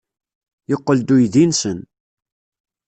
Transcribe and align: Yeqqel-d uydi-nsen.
Yeqqel-d 0.69 1.09
uydi-nsen. 1.15 1.79